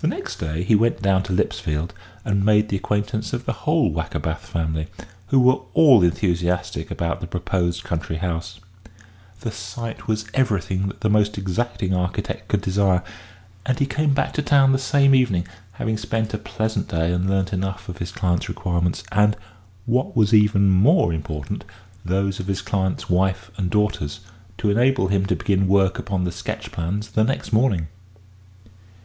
The 0.00 0.06
next 0.06 0.36
day 0.36 0.62
he 0.62 0.76
went 0.76 1.02
down 1.02 1.24
to 1.24 1.32
Lipsfield 1.32 1.90
and 2.24 2.44
made 2.44 2.68
the 2.68 2.76
acquaintance 2.76 3.32
of 3.32 3.46
the 3.46 3.52
whole 3.52 3.90
Wackerbath 3.90 4.46
family, 4.46 4.86
who 5.26 5.40
were 5.40 5.58
all 5.74 6.04
enthusiastic 6.04 6.88
about 6.92 7.20
the 7.20 7.26
proposed 7.26 7.82
country 7.82 8.18
house. 8.18 8.60
The 9.40 9.50
site 9.50 10.06
was 10.06 10.26
everything 10.34 10.86
that 10.86 11.00
the 11.00 11.10
most 11.10 11.36
exacting 11.36 11.92
architect 11.94 12.46
could 12.46 12.60
desire, 12.60 13.02
and 13.66 13.80
he 13.80 13.86
came 13.86 14.14
back 14.14 14.34
to 14.34 14.40
town 14.42 14.70
the 14.70 14.78
same 14.78 15.16
evening, 15.16 15.48
having 15.72 15.96
spent 15.98 16.32
a 16.32 16.38
pleasant 16.38 16.86
day 16.86 17.12
and 17.12 17.28
learnt 17.28 17.52
enough 17.52 17.88
of 17.88 17.98
his 17.98 18.12
client's 18.12 18.48
requirements, 18.48 19.02
and 19.10 19.34
what 19.84 20.14
was 20.14 20.32
even 20.32 20.68
more 20.70 21.12
important 21.12 21.64
those 22.04 22.38
of 22.38 22.46
his 22.46 22.62
client's 22.62 23.10
wife 23.10 23.50
and 23.56 23.68
daughters, 23.70 24.20
to 24.58 24.70
enable 24.70 25.08
him 25.08 25.26
to 25.26 25.34
begin 25.34 25.66
work 25.66 25.98
upon 25.98 26.22
the 26.22 26.30
sketch 26.30 26.70
plans 26.70 27.08
the 27.10 27.24
next 27.24 27.52
morning. 27.52 27.88